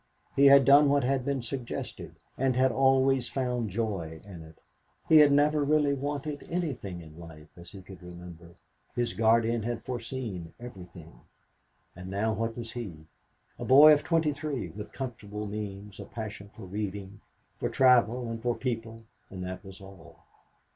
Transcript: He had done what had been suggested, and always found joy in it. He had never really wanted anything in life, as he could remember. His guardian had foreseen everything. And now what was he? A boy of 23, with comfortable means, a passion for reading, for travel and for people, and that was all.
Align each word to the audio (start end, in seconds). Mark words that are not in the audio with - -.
He 0.35 0.47
had 0.47 0.65
done 0.65 0.89
what 0.89 1.03
had 1.03 1.23
been 1.23 1.43
suggested, 1.43 2.15
and 2.35 2.57
always 2.57 3.29
found 3.29 3.69
joy 3.69 4.19
in 4.25 4.41
it. 4.41 4.57
He 5.07 5.17
had 5.17 5.31
never 5.31 5.63
really 5.63 5.93
wanted 5.93 6.43
anything 6.49 7.03
in 7.03 7.19
life, 7.19 7.49
as 7.55 7.69
he 7.71 7.83
could 7.83 8.01
remember. 8.01 8.55
His 8.95 9.13
guardian 9.13 9.61
had 9.61 9.83
foreseen 9.83 10.55
everything. 10.59 11.21
And 11.95 12.09
now 12.09 12.33
what 12.33 12.57
was 12.57 12.71
he? 12.71 13.05
A 13.59 13.63
boy 13.63 13.93
of 13.93 14.03
23, 14.03 14.69
with 14.69 14.91
comfortable 14.91 15.45
means, 15.47 15.99
a 15.99 16.05
passion 16.05 16.49
for 16.55 16.63
reading, 16.65 17.21
for 17.55 17.69
travel 17.69 18.27
and 18.27 18.41
for 18.41 18.55
people, 18.55 19.03
and 19.29 19.43
that 19.45 19.63
was 19.63 19.81
all. 19.81 20.23